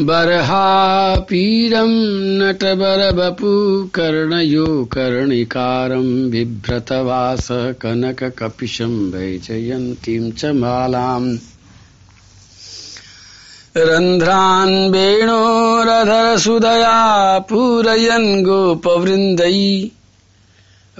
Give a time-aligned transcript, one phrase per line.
[0.00, 11.36] बर्हापीडं नटबरबपु कर्णयो कर्णिकारं बिभ्रतवास कनककपिशं वैजयन्तीं च मालाम्।
[13.76, 19.90] रन्ध्रान् वेणोरधरसुदया पूरयन् गोपवृन्दै।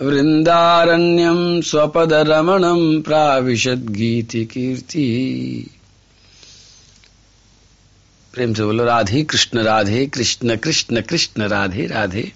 [0.03, 5.80] वृन्दारण्यं स्वपदरमणं प्राविशद्गीतिकीर्तिः।
[8.33, 12.33] प्रेम से बोलो, राधे कृष्ण राधे कृष्ण कृष्ण कृष्ण, राधे राधे।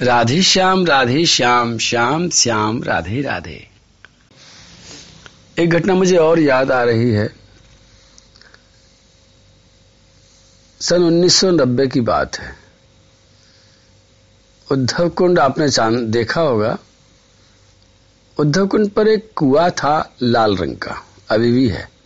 [0.00, 3.68] राधे श्याम राधे श्याम श्याम श्याम, राधे राधे।
[5.58, 7.28] एक घटना मुझे और याद आ रही है।
[10.80, 12.56] सन 1990 की बात है।
[14.72, 15.68] उद्धव कुंड आपने
[16.06, 16.78] देखा होगा।
[18.38, 21.97] उद्धव कुंड पर एक कुआ था लाल रंग का, अभी भी है।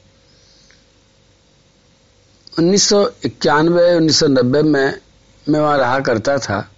[2.59, 5.01] उन्नीस सौ इक्यानवे, उन्नीस सौ नब्बे में
[5.49, 6.71] मैं वहाँ रहा करता था।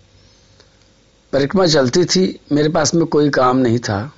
[1.32, 4.12] परिक्रमा चलती थी, मेरे पास में कोई काम नहीं था।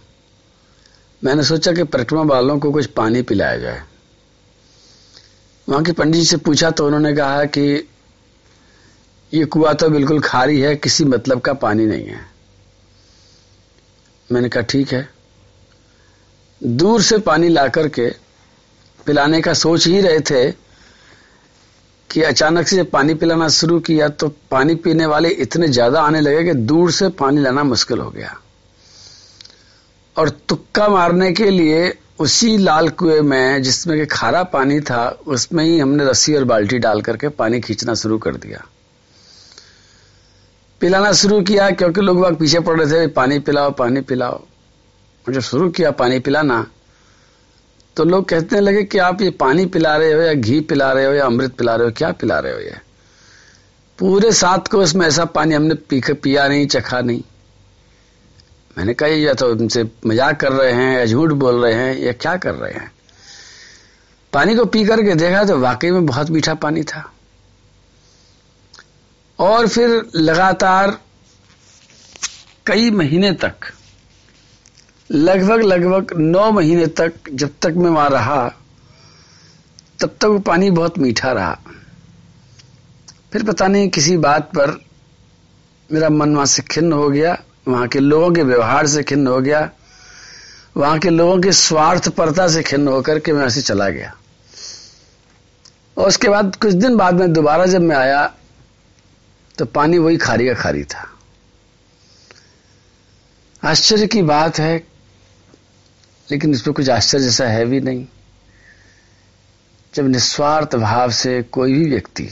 [1.25, 3.83] मैंने सोचा कि परिक्रमा वालों को कुछ पानी पिलाया जाए।
[5.69, 7.89] वहाँ के पंडित जी से पूछा तो उन्होंने कहा कि
[9.35, 12.21] ये कुआ तो बिल्कुल खारी है, किसी मतलब का पानी नहीं है।
[14.33, 15.09] मैंने कहा, ठीक है।
[16.63, 18.11] दूर से पानी ला करके
[19.07, 20.66] पिलाने का सोच ही रहे थे।
[22.11, 26.21] कि अचानक से जब पानी पिलाना शुरू किया तो पानी पीने वाले इतने ज़्यादा आने
[26.21, 28.37] लगे कि दूर से पानी लाना मुश्किल हो गया।
[30.17, 35.65] और तुक्का मारने के लिए उसी लाल कुएँ में, जिसमें कि खारा पानी था, उसमें
[35.65, 38.65] ही हमने रस्सी और बाल्टी डाल करके पानी खींचना शुरू कर दिया।
[40.81, 44.41] पिलाना शुरू किया, क्योंकि लोग वक्त पीछे पड़ रहे थे, पानी पिलाओ पानी पिलाओ।
[45.27, 46.67] जब शुरू किया पानी पिलाना
[47.97, 51.05] तो लोग कहते लगे कि आप ये पानी पिला रहे हो या घी पिला रहे
[51.05, 52.77] हो या अमृत पिला रहे हो, क्या पिला रहे हो ये?
[53.99, 57.23] पूरे सात को इसमें ऐसा पानी हमने पी पिया नहीं, चखा नहीं।
[58.79, 62.13] मैंने कहा ये तो उनसे मज़ाक कर रहे हैं या झूठ बोल रहे हैं, या
[62.13, 62.91] क्या कर रहे हैं?
[64.33, 67.05] पानी को पी करके देखा तो वाकई में बहुत मीठा पानी था।
[69.39, 70.99] और फिर लगातार
[72.67, 73.73] कई महीने तक
[75.11, 78.49] लगभग लगभग नौ महीने तक जब तक मैं वहाँ रहा,
[80.01, 81.59] तब तक वो पानी बहुत मीठा रहा।
[83.33, 84.71] फिर पता नहीं किसी बात पर
[85.91, 87.37] मेरा मन वहाँ से खिन्न हो गया,
[87.69, 89.71] वहाँ के लोगों के व्यवहार से खिन्न हो गया,
[90.77, 94.15] वहाँ के लोगों के स्वार्थपरता से खिन्न होकर के मैं ऐसे चला गया।
[95.97, 98.27] और उसके बाद कुछ दिन बाद में दोबारा जब मैं आया
[99.59, 101.09] तो पानी वही खारी का खारी था।
[103.63, 104.96] आश्चर्य की बात है
[106.29, 108.07] लेकिन इसमें कुछ आश्चर्य जैसा है भी नहीं।
[109.95, 112.29] जब निस्वार्थ भाव से कोई भी व्यक्ति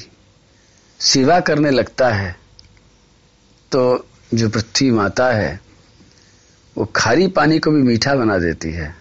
[1.00, 2.34] सेवा करने लगता है
[3.72, 5.60] तो जो पृथ्वी माता है,
[6.76, 8.94] वो खारी पानी को भी मीठा बना देती है।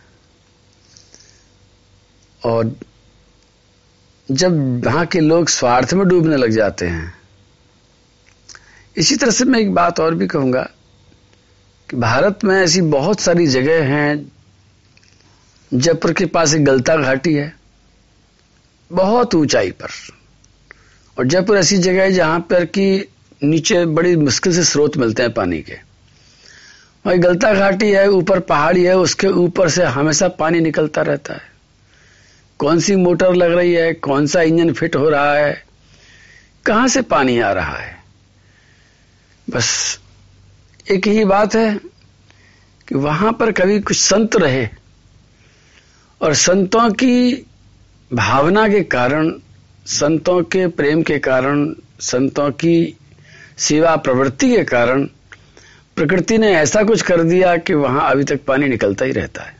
[2.41, 2.75] और
[4.29, 7.13] जब वहाँ के लोग स्वार्थ में डूबने लग जाते हैं,
[8.95, 10.63] इसी तरह से मैं एक बात और भी कहूँगा
[11.89, 14.31] कि भारत में ऐसी बहुत सारी जगह हैं
[15.73, 17.53] जयपुर के पास एक गलता घाटी है,
[18.91, 19.89] बहुत ऊंचाई पर।
[21.17, 23.05] और जयपुर ऐसी जगह है जहाँ पर कि
[23.43, 25.77] नीचे बड़ी मुश्किल से स्रोत मिलते हैं पानी के।
[27.05, 31.51] वही गलता घाटी है, ऊपर पहाड़ी है, उसके ऊपर से हमेशा पानी निकलता रहता है।
[32.59, 35.63] कौन सी मोटर लग रही है, कौन सा इंजन फिट हो रहा है,
[36.65, 38.03] कहाँ से पानी आ रहा है?
[39.49, 39.99] बस
[40.91, 41.75] एक ही बात है
[42.87, 44.69] कि वहाँ पर कभी कुछ संत रहे
[46.21, 47.45] और संतों की
[48.13, 49.33] भावना के कारण,
[49.85, 52.97] संतों के प्रेम के कारण, संतों की
[53.57, 55.03] सेवा प्रवृत्ति के कारण,
[55.95, 59.55] प्रकृति ने ऐसा कुछ कर दिया कि वहाँ अभी तक पानी निकलता ही रहता है।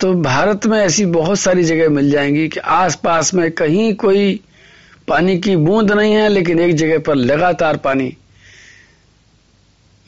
[0.00, 4.40] तो भारत में ऐसी बहुत सारी जगह मिल जाएँगी कि आसपास में कहीं कोई
[5.08, 8.16] पानी की बूंद नहीं है, लेकिन एक जगह पर लगातार पानी।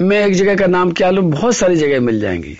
[0.00, 1.22] मैं एक जगह का नाम क्या लू?
[1.22, 2.58] बहुत सारी जगह मिल जाएँगी।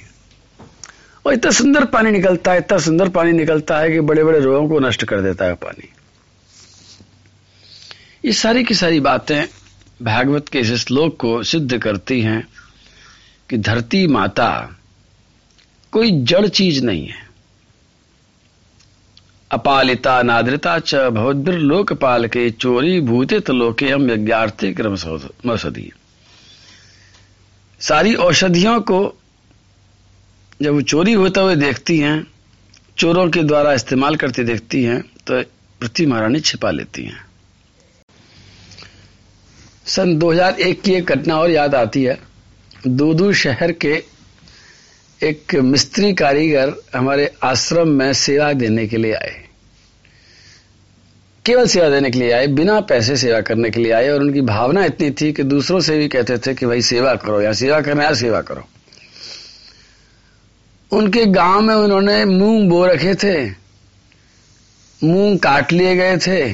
[1.26, 4.68] और इतना सुंदर पानी निकलता है, इतना सुंदर पानी निकलता है कि बड़े बड़े रोगों
[4.68, 5.88] को नष्ट कर देता है पानी।
[8.24, 9.44] ये सारी की सारी बातें
[10.02, 12.48] भागवत के इस श्लोक को सिद्ध करती हैं
[13.48, 14.76] कि धरती माता
[15.92, 17.32] कोई जड़ चीज़ नहीं है।
[19.50, 24.96] अपालिता नाद्रिता च भवद्र लोकपाल के चोरी भूतित लोके हम यज्ञार्थी क्रम
[27.80, 29.14] सारी औषधियों को
[30.62, 32.26] जब वो चोरी होता हुए देखती हैं,
[32.98, 35.42] चोरों के द्वारा इस्तेमाल करती देखती हैं तो
[35.80, 37.26] पृथ्वी महारानी छिपा लेती हैं।
[39.86, 42.18] सन 2001 की एक घटना और याद आती है।
[42.86, 44.02] दूदू शहर के
[45.22, 49.44] एक मिस्त्री कारीगर हमारे आश्रम में सेवा देने के लिए आए।
[51.44, 54.40] केवल सेवा देने के लिए आए, बिना पैसे सेवा करने के लिए आए, और उनकी
[54.40, 57.80] भावना इतनी थी कि दूसरों से भी कहते थे कि भाई सेवा करो, या सेवा
[57.80, 58.68] करना या सेवा करो।
[60.92, 63.50] उनके गाँव में उन्होंने मूंग बो रखे थे।
[65.04, 66.52] मूंग काट लिए गए थे।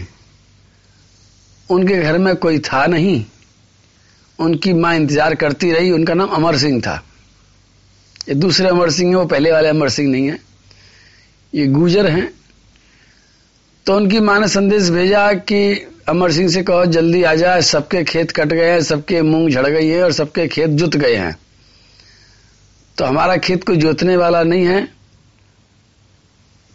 [1.70, 3.24] उनके घर में कोई था नहीं।
[4.38, 7.04] उनकी माँ इंतज़ार करती रही। उनका नाम अमर सिंह था।
[8.28, 10.38] ये दूसरे अमर सिंह है, वो पहले वाले अमर सिंह नहीं है।
[11.54, 12.34] ये गुजर हैं।
[13.86, 18.04] तो उनकी माँ ने संदेश भेजा कि अमर सिंह से कहो, जल्दी आ जाए सबके
[18.04, 21.36] खेत कट गए हैं, सबके मूंग झड़ गई है और सबके खेत जुत गए हैं।
[22.98, 24.88] तो हमारा खेत कोई जोतने वाला नहीं है।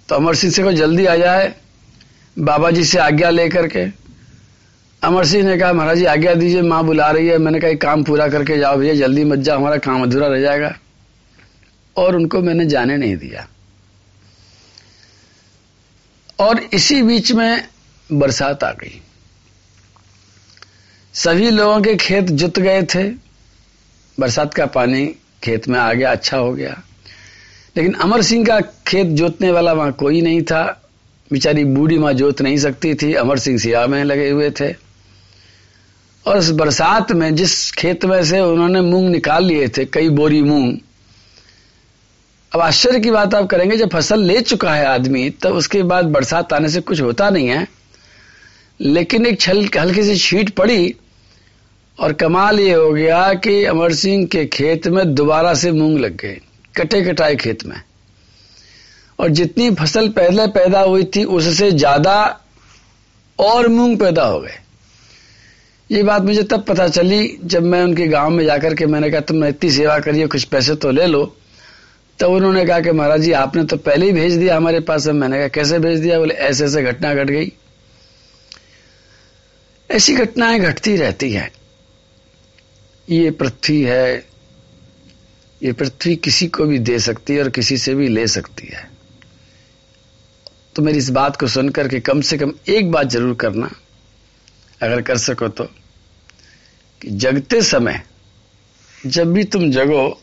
[0.10, 1.56] तो अमर सिंह से को जल्दी आ जाए।
[2.40, 3.88] बाबा जी से आज्ञा लेकर के।
[5.04, 8.04] अमर सिंह ने कहा, महाराज जी, आज्ञा दीजिए, माँ बुला रही है। मैंने कहा काम
[8.04, 10.80] पूरा करके जाओ भैया, जल्दी मत जाओ, हमारा काम अधूरा रह जाएगा।
[11.98, 13.48] और उनको मैंने जाने नहीं दिया।
[16.40, 17.68] और इसी बीच में
[18.12, 19.02] बरसात आ गई।
[21.14, 23.04] सभी लोगों के खेत जुत गए थे।
[24.20, 26.82] बरसात का पानी खेत में आ गया अच्छा हो गया।
[27.78, 30.80] लेकिन अमर सिंह का खेत जोतने वाला वहाँ कोई नहीं था।
[31.32, 34.76] बेचारी बूढ़ी माँ जोत नहीं सकती थी। अमर सिंह सिया में लगे हुए थे।
[36.26, 40.42] और उस बरसात में जिस खेत में से उन्होंने मूंग निकाल लिए थे, कई बोरी
[40.42, 40.78] मूंग,
[42.56, 46.06] अब आश्चर्य की बात आप करेंगे, जब फ़सल ले चुका है आदमी, तब उसके बाद
[46.06, 47.68] बरसात आने से कुछ होता नहीं है।
[48.82, 50.96] लेकिन एक छल हल्की सी छीट पड़ी
[52.00, 56.18] और कमाल ये हो गया कि अमर सिंह के खेत में दोबारा से मूंग लग
[56.18, 56.42] गए,
[56.78, 57.82] कटे कटाए खेत में।
[59.20, 62.40] और जितनी फ़सल पहले पैदा हुई थी, उससे ज़्यादा
[63.40, 64.60] और मूंग पैदा हो गए।
[65.92, 69.22] ये बात मुझे तब पता चली जब मैं उनके गाँव में जाकर के मैंने कहा
[69.22, 71.36] तुम इतनी सेवा करिए कुछ पैसे तो ले लो।
[72.20, 75.16] तब उन्होंने कहा कि, महाराज जी, आपने तो पहले ही भेज दिया हमारे पास, अब
[75.16, 76.20] मैंने कहा, कैसे भेज दिया?
[76.20, 77.52] बोले ऐसे ऐसे घटना घट गट गई।
[79.92, 81.52] ऐसी घटनाएँ घटती रहती हैं।
[83.08, 84.26] ये पृथ्वी है,
[85.62, 88.90] ये पृथ्वी किसी को भी दे सकती है और किसी से भी ले सकती है।
[90.76, 93.70] तो मेरी इस बात को सुनकर के कम से कम एक बात ज़रूर करना,
[94.82, 95.64] अगर कर सको तो
[97.02, 98.04] कि जगते समय
[98.94, 100.20] जब भी तुम जगो,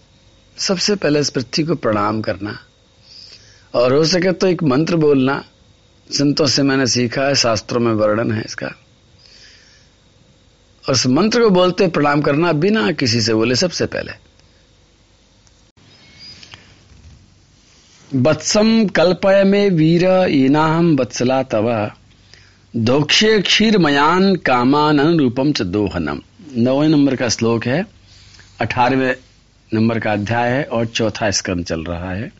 [0.56, 2.58] सबसे पहले इस पृथ्वी को प्रणाम करना
[3.74, 5.44] और हो सके तो एक मंत्र बोलना।
[6.10, 8.74] संतों से मैंने सीखा है, शास्त्रों में वर्णन है इसका।
[10.88, 14.12] उस मंत्र को बोलते प्रणाम करना बिना किसी से बोले सबसे पहले।
[18.16, 21.90] वत्सम कल्पय में वीर ईनाहम वत्सला तव।
[22.76, 26.20] दोक्षे क्षीर मयान कामान अनुरूपम च दोहनम।
[26.56, 27.86] नौवे नंबर का श्लोक है,
[28.60, 29.14] अठारहवें
[29.74, 32.32] नंबर का अध्याय है और चौथा स्कंद चल रहा है।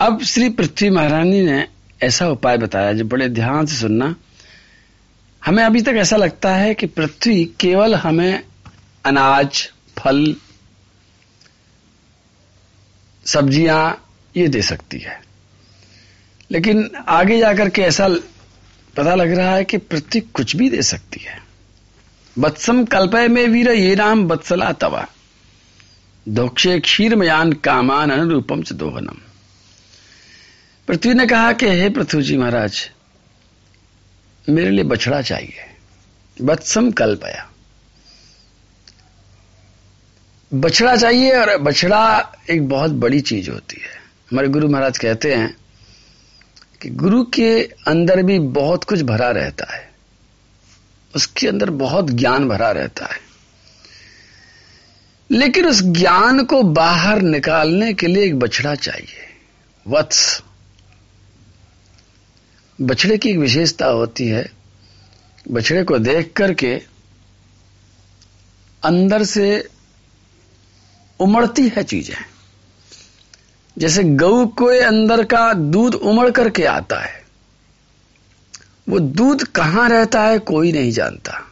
[0.00, 1.68] अब श्री पृथ्वी महारानी ने
[2.02, 4.14] ऐसा उपाय बताया जो बड़े ध्यान से सुनना
[5.46, 8.44] हमें अभी तक ऐसा लगता है कि पृथ्वी केवल हमें
[9.04, 10.36] अनाज, फल,
[13.26, 15.22] सब्ज़ियाँ ये दे सकती है।
[16.50, 18.08] लेकिन आगे जाकर के ऐसा
[18.96, 21.42] पता लग रहा है कि पृथ्वी कुछ भी दे सकती है।
[22.38, 25.08] बत्सम कल्पय में वीर ये नाम बत्सला तवा।
[26.28, 29.16] दोक्षे क्षीरमयान कामान अनुरूपम से दोहनम।
[30.88, 32.90] पृथ्वी ने कहा कि, हे पृथ्वी जी महाराज
[34.48, 35.54] मेरे लिए बछड़ा चाहिए।
[36.42, 37.50] बत्सम कल्पया
[40.54, 43.96] बछड़ा चाहिए और बछड़ा एक बहुत बड़ी चीज़ होती है।
[44.30, 45.56] हमारे गुरु महाराज कहते हैं
[46.82, 49.92] कि गुरु के अंदर भी बहुत कुछ भरा रहता है।
[51.16, 53.20] उसके अंदर बहुत ज्ञान भरा रहता है।
[55.30, 59.28] लेकिन उस ज्ञान को बाहर निकालने के लिए एक बछड़ा चाहिए।
[59.88, 60.42] वत्स।
[62.78, 64.44] बछड़े की एक विशेषता होती है,
[65.50, 66.74] बछड़े को देख करके
[68.82, 69.68] अंदर से
[71.20, 72.16] उमड़ती है चीज़ें।
[73.76, 77.24] जैसे गऊ के अंदर का दूध उमड़ करके आता है,
[78.88, 81.42] वो दूध कहाँ रहता है कोई नहीं जानता।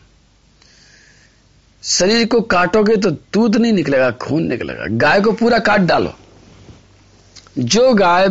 [1.82, 6.14] शरीर को काटोगे तो दूध नहीं निकलेगा, खून निकलेगा। गाय को पूरा काट डालो।
[7.58, 8.28] जो गाय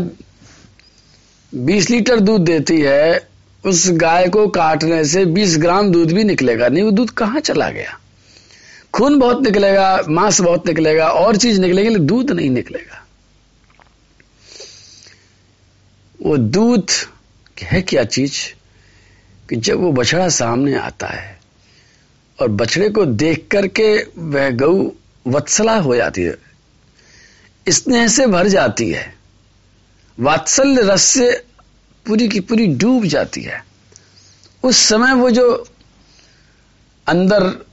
[1.55, 3.27] 20 लीटर दूध देती है,
[3.65, 7.69] उस गाय को काटने से 20 ग्राम दूध भी निकलेगा। नहीं, वो दूध कहाँ चला
[7.69, 8.00] गया?
[8.93, 13.05] खून बहुत निकलेगा, मांस बहुत निकलेगा, और चीज़ निकलेगी, लेकिन दूध नहीं निकलेगा।
[16.22, 16.88] वो दूध,
[17.62, 18.33] है क्या चीज़?
[19.50, 21.39] कि जब वो बछड़ा सामने आता है,
[22.41, 24.91] और बछड़े को देख करके वह गऊ
[25.27, 26.38] वत्सला हो जाती है,
[27.69, 29.15] स्नेह से भर जाती है,
[30.19, 31.42] वात्सल्य रस से
[32.05, 33.65] पूरी की पूरी डूब जाती है।
[34.63, 35.67] उस समय वो जो
[37.07, 37.65] अंदर,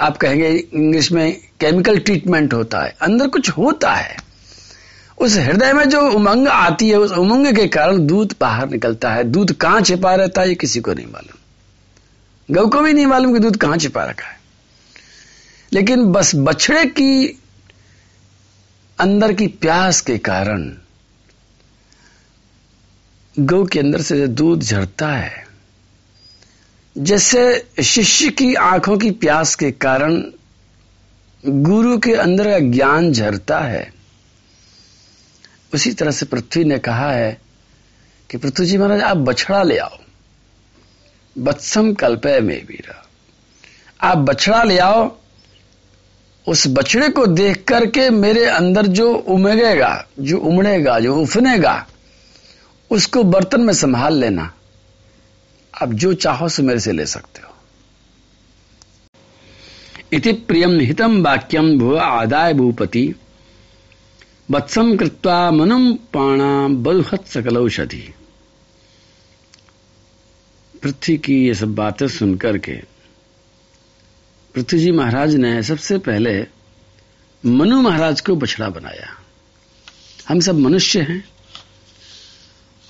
[0.00, 4.16] आप कहेंगे इंग्लिश में केमिकल ट्रीटमेंट होता है, अंदर कुछ होता है।
[5.18, 9.24] उस हृदय में जो उमंग आती है, उस उमंग के कारण दूध बाहर निकलता है।
[9.24, 11.36] दूध कहाँ छिपा रहता है, ये किसी को नहीं मालूम।
[12.54, 14.40] गौ को भी नहीं मालूम कि दूध कहाँ छिपा रखा है।
[15.72, 17.38] लेकिन बस बछड़े की
[18.98, 20.72] अंदर की प्यास के कारण
[23.34, 25.46] गौ के अंदर से दूध झरता है,
[26.96, 30.22] जैसे शिष्य की आँखों की प्यास के कारण
[31.44, 33.92] गुरु के अंदर का ज्ञान झरता है।
[35.74, 37.40] उसी तरह से पृथ्वी ने कहा है
[38.30, 39.98] कि पृथ्वी जी महाराज, आप बछड़ा ले आओ।
[41.36, 42.82] बत्सम कल्पय में भी
[44.00, 45.10] आप बछड़ा ले आओ,
[46.46, 51.86] उस बछड़े को देख करके मेरे अंदर जो उमगेगा, जो उमड़ेगा, जो उफनेगा
[52.90, 54.54] उसको बर्तन में संभाल लेना।
[55.82, 57.54] आप जो चाहो से मेरे से ले सकते हो।
[60.12, 63.14] इति प्रियम निहितम वाक्यम भुव आदाय भूपति।
[64.50, 68.14] वत्सम कृत्वा मनम पाणा बलहत सकल औषधि।
[70.82, 72.72] पृथ्वी की ये सब बातें सुनकर के
[74.54, 76.46] पृथ्वी जी महाराज ने सबसे पहले
[77.46, 79.16] मनु महाराज को बछड़ा बनाया।
[80.28, 81.28] हम सब मनुष्य हैं।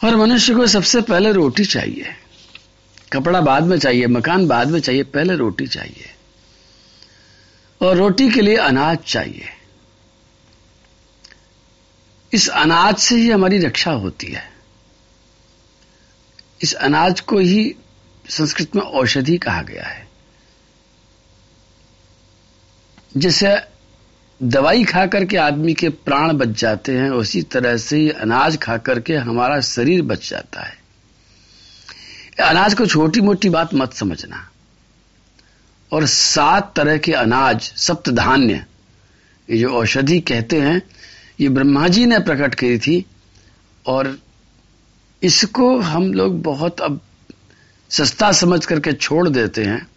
[0.05, 2.15] और मनुष्य को सबसे पहले रोटी चाहिए।
[3.13, 6.15] कपड़ा बाद में चाहिए, मकान बाद में चाहिए, पहले रोटी चाहिए।
[7.83, 9.49] और रोटी के लिए अनाज चाहिए।
[12.33, 14.53] इस अनाज से ही हमारी रक्षा होती है।
[16.63, 17.75] इस अनाज को ही
[18.29, 20.09] संस्कृत में औषधि कहा गया है।
[23.17, 23.70] जैसे
[24.43, 29.17] दवाई खा करके आदमी के प्राण बच जाते हैं, उसी तरह से अनाज खा करके
[29.17, 30.75] हमारा शरीर बच जाता है।
[32.49, 34.51] अनाज को छोटी मोटी बात मत समझना।
[35.93, 38.65] और सात तरह के अनाज, सप्त धान्य,
[39.51, 40.83] ये जो औषधि कहते हैं,
[41.41, 43.07] ये ब्रह्मा जी ने प्रकट की थी,
[43.87, 44.19] और
[45.23, 47.01] इसको हम लोग बहुत अब
[47.91, 49.90] सस्ता समझ करके छोड़ देते हैं।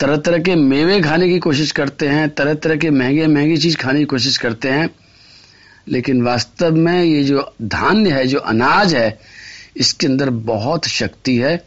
[0.00, 3.76] तरह तरह के मेवे खाने की कोशिश करते हैं तरह तरह के महँगे महँगी चीज़
[3.76, 4.88] खाने की कोशिश करते हैं,
[5.88, 9.18] लेकिन वास्तव में ये जो धान्य है, जो अनाज है,
[9.76, 11.64] इसके अंदर बहुत शक्ति है,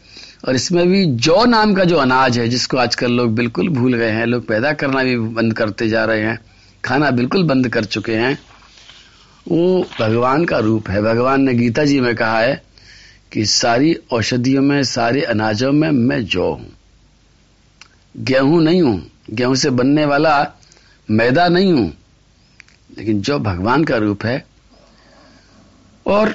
[0.48, 4.10] और इसमें भी जौ नाम का जो अनाज है, जिसको आजकल लोग बिल्कुल भूल गए
[4.10, 6.38] हैं, लोग पैदा करना भी बंद करते जा रहे हैं,
[6.84, 8.38] खाना बिल्कुल बंद कर चुके हैं,
[9.48, 12.62] वो भगवान का रूप है। भगवान ने गीता जी में कहा है
[13.32, 16.70] कि सारी औषधियों में, सारे अनाजों में मैं जौ हूँ।
[18.14, 20.32] गेहूँ नहीं हूँ, गेहूँ से बनने वाला
[21.08, 21.92] मैदा नहीं हूँ।
[22.98, 24.44] लेकिन जो भगवान का रूप है,
[26.06, 26.34] और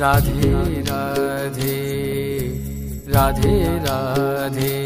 [0.00, 0.50] राधे
[0.88, 1.76] राधे
[3.08, 4.85] राधे राधे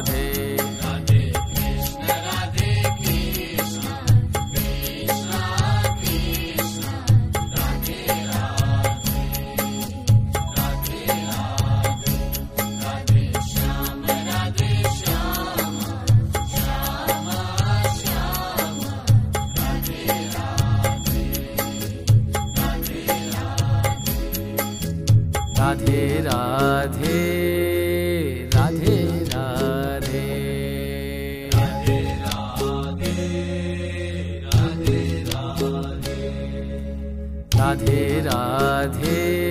[37.61, 39.50] राधे राधे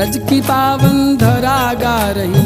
[0.00, 2.42] ब्रज की पावन धरा गा रही,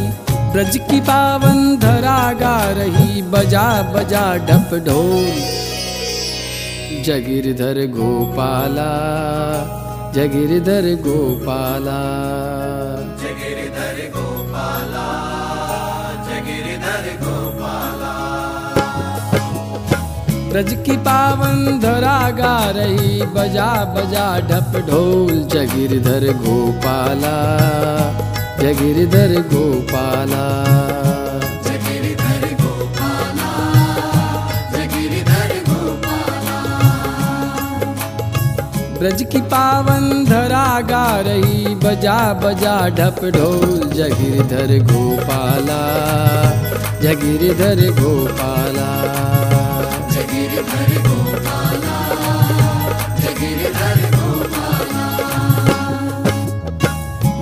[0.52, 5.28] ब्रज की पावन धरा गा रही, बजा बजा डप ढोल।
[7.02, 8.90] जगिरधर गोपाला
[10.14, 12.00] जगिरधर गोपाला।
[20.54, 27.32] ब्रज की पावन धरा गा रही बजा बजा ढप ढोल जगिरधर गोपाला
[28.60, 30.44] जगिरधर गोपाला।
[38.98, 45.82] ब्रज की पावन धरा गा रही बजा बजा ढप ढोल जगिरधर गोपाला
[47.02, 49.03] जगिरधर गोपाला।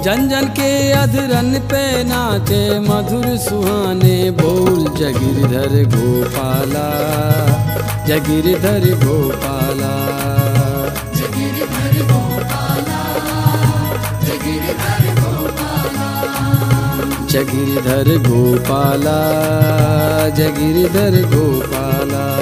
[0.05, 6.89] जन जन के अधरन पे नाचे मधुर सुहाने बोल जगिरधर गोपाला
[8.07, 9.93] जगिरधर गोपाला।
[17.33, 19.19] जगिरधर गोपाला
[20.37, 22.42] जगिरधर गोपाला।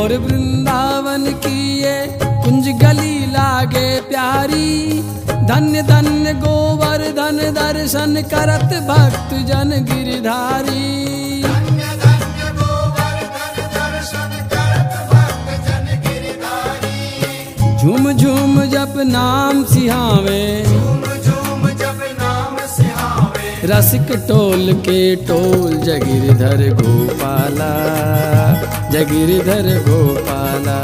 [0.00, 5.02] और वृंदावन की ये कुंज गली लागे प्यारी।
[5.48, 10.88] धन्य धन्य गोवर्धन दर्शन करत भक्त जन गिरधारी।
[17.78, 20.40] झुम झुम जप नाम सिहावे।
[23.64, 27.72] रसिक टोल के टोल जगीरधर गोपाला
[28.90, 30.78] जगीरधर गोपाला।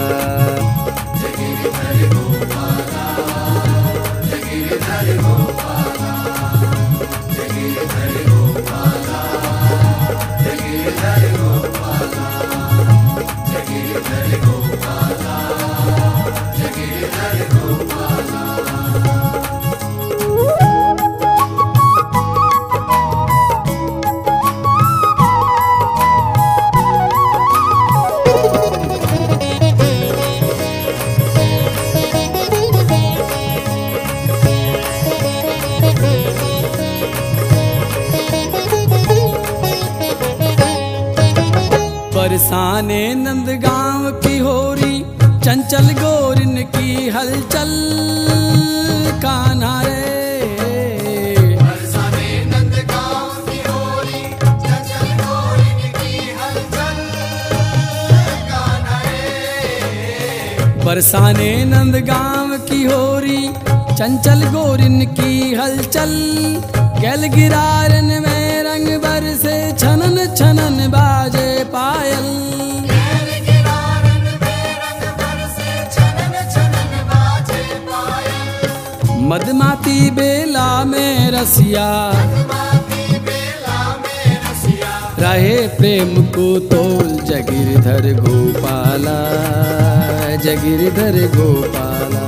[42.47, 44.99] बरसाने नंद गाँव की होरी,
[45.45, 47.73] चंचल गोरिन की हलचल,
[49.25, 50.05] कान्हा रे।
[60.85, 63.43] बरसाने नंद गाँव की होरी,
[63.99, 66.15] चंचल गोरिन की हलचल
[67.03, 70.79] गल गिरारन में रंग बरसे छनन छनन
[71.65, 72.47] पायल।
[79.29, 82.13] मदमाती बेला में रसिया।
[85.19, 89.19] रहे प्रेम को तोल जगिरधर गोपाला
[90.37, 92.26] जगिरधर गोपाला।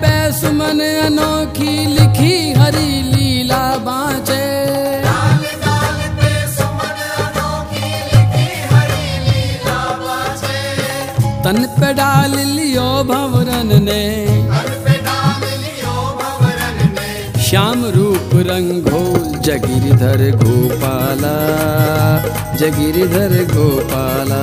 [0.00, 4.40] पे सुमन अनोखी लिखी हरी लीला बाँचे।
[11.44, 14.02] तन पे डाल लियो भवरन ने।
[17.46, 21.34] श्याम रूप रंगोल जगिरधर गोपाला
[22.56, 24.42] जगिरधर गोपाला।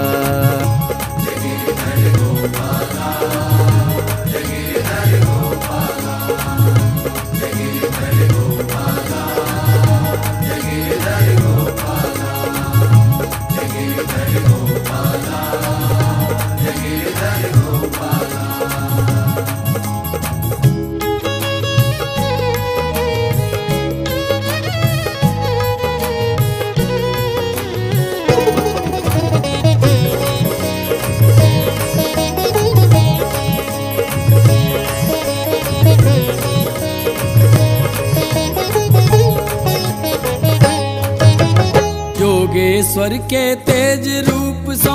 [42.90, 44.94] योगेश्वर के तेज रूप सो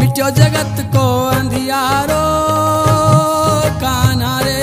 [0.00, 2.20] मिट्यो जगत को अंधियारो
[3.82, 4.62] कान्हा रे।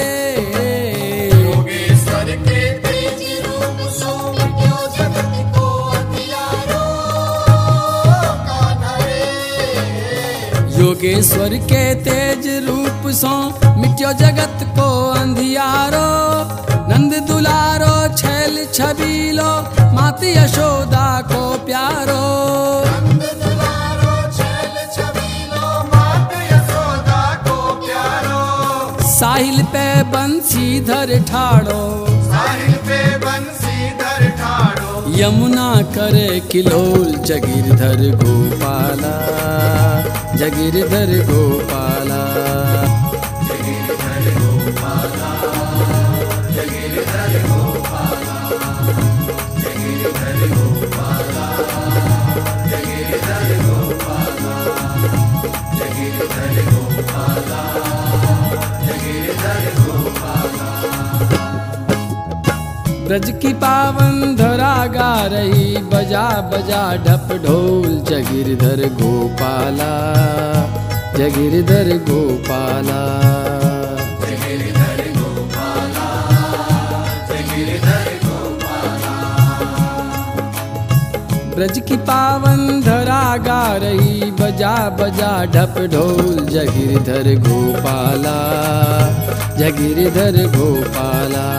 [1.33, 6.81] योगेश्वर के तेज रूप सो मिट्यो जगत को अंधियारो
[8.49, 9.21] कान्हा रे।
[10.81, 13.35] योगेश्वर के तेज रूप सो
[13.81, 16.09] मिट्यो जगत को अंधियारो
[16.89, 19.51] नंद दुलारो छैल छबीलो
[19.93, 22.19] मात यशोदा को प्यारो।
[29.11, 31.81] साहिल पे बंसीधर ठाड़ो
[32.27, 39.13] साहिल पे बंसीधर ठाड़ो। यमुना करे किलोल जगिरधर गोपाला
[40.37, 42.23] जगिरधर गोपाला।
[63.11, 69.89] ब्रज की पावन धरा गा रही बजा बजा ढप ढोल जगिरधर गोपाला
[71.17, 73.01] जगिरधर गोपाला।
[81.55, 88.39] ब्रज की पावन धरा गा रही बजा बजा ढप ढोल जगिरधर गोपाला
[89.59, 91.49] जगिरधर गोपाला।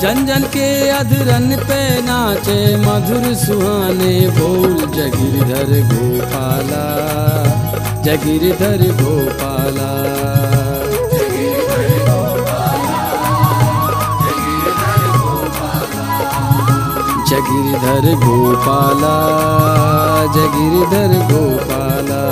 [0.00, 6.84] जन जन के अधरन पे नाचे मधुर सुहाने बोल, जगिरधर गोपाला
[8.04, 9.90] जगिरधर गोपाला।
[17.30, 19.16] जगिरधर गोपाला
[20.36, 22.22] जगिरधर गोपाला।